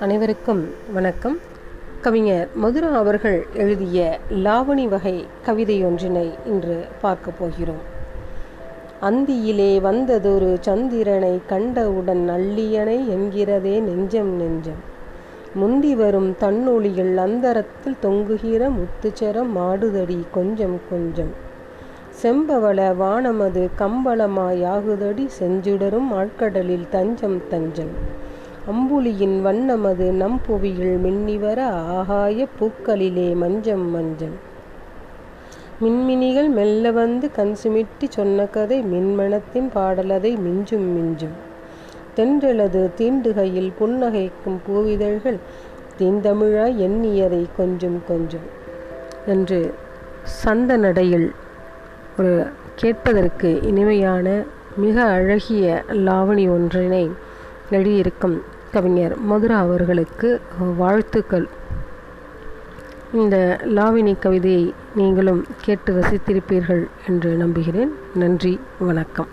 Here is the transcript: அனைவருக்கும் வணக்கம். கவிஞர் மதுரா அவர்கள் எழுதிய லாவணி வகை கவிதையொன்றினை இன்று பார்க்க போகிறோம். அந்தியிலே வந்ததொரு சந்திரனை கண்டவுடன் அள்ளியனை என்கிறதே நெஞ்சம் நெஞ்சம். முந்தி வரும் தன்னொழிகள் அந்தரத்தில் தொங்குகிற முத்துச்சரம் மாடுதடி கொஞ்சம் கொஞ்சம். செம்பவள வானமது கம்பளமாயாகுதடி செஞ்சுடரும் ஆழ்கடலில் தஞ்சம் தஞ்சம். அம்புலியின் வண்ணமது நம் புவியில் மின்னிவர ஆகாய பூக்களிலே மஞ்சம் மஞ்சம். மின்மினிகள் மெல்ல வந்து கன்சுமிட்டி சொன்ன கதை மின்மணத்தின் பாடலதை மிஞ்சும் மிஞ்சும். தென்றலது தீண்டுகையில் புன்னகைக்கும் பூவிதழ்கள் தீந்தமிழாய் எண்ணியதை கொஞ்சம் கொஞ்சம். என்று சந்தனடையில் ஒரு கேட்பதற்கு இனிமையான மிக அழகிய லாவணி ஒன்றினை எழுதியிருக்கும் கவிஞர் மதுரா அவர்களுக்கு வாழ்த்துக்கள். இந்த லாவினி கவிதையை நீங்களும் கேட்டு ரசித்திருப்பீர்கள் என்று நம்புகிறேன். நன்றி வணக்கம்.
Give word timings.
அனைவருக்கும் 0.00 0.68
வணக்கம். 0.94 1.38
கவிஞர் 2.00 2.48
மதுரா 2.54 2.88
அவர்கள் 2.88 3.46
எழுதிய 3.54 4.18
லாவணி 4.30 4.88
வகை 4.88 5.24
கவிதையொன்றினை 5.46 6.30
இன்று 6.46 6.84
பார்க்க 7.00 7.30
போகிறோம். 7.30 7.96
அந்தியிலே 9.02 9.80
வந்ததொரு 9.80 10.56
சந்திரனை 10.60 11.40
கண்டவுடன் 11.46 12.28
அள்ளியனை 12.28 13.08
என்கிறதே 13.08 13.78
நெஞ்சம் 13.78 14.36
நெஞ்சம். 14.36 14.96
முந்தி 15.54 15.94
வரும் 15.94 16.36
தன்னொழிகள் 16.40 17.16
அந்தரத்தில் 17.16 17.96
தொங்குகிற 18.02 18.70
முத்துச்சரம் 18.70 19.50
மாடுதடி 19.56 20.18
கொஞ்சம் 20.32 20.80
கொஞ்சம். 20.90 21.46
செம்பவள 22.22 22.94
வானமது 23.00 23.68
கம்பளமாயாகுதடி 23.78 25.28
செஞ்சுடரும் 25.40 26.08
ஆழ்கடலில் 26.12 26.88
தஞ்சம் 26.88 27.42
தஞ்சம். 27.48 27.92
அம்புலியின் 28.66 29.42
வண்ணமது 29.42 30.12
நம் 30.12 30.40
புவியில் 30.46 30.96
மின்னிவர 31.04 31.60
ஆகாய 31.64 32.46
பூக்களிலே 32.58 33.34
மஞ்சம் 33.34 33.90
மஞ்சம். 33.90 34.36
மின்மினிகள் 35.82 36.48
மெல்ல 36.48 36.90
வந்து 36.90 37.30
கன்சுமிட்டி 37.36 38.06
சொன்ன 38.08 38.44
கதை 38.44 38.82
மின்மணத்தின் 38.82 39.68
பாடலதை 39.74 40.36
மிஞ்சும் 40.38 40.88
மிஞ்சும். 40.96 41.36
தென்றலது 42.16 42.90
தீண்டுகையில் 42.96 43.72
புன்னகைக்கும் 43.80 44.58
பூவிதழ்கள் 44.68 45.38
தீந்தமிழாய் 45.98 46.78
எண்ணியதை 46.78 47.46
கொஞ்சம் 47.56 48.02
கொஞ்சம். 48.08 48.48
என்று 49.26 49.74
சந்தனடையில் 50.22 51.32
ஒரு 52.18 52.46
கேட்பதற்கு 52.74 53.60
இனிமையான 53.62 54.42
மிக 54.76 55.02
அழகிய 55.02 55.84
லாவணி 55.88 56.48
ஒன்றினை 56.50 57.10
எழுதியிருக்கும் 57.70 58.42
கவிஞர் 58.72 59.20
மதுரா 59.20 59.58
அவர்களுக்கு 59.58 60.40
வாழ்த்துக்கள். 60.76 61.48
இந்த 63.12 63.58
லாவினி 63.62 64.18
கவிதையை 64.18 64.74
நீங்களும் 64.94 65.44
கேட்டு 65.60 65.94
ரசித்திருப்பீர்கள் 65.94 66.86
என்று 67.08 67.34
நம்புகிறேன். 67.34 67.92
நன்றி 68.14 68.60
வணக்கம். 68.78 69.26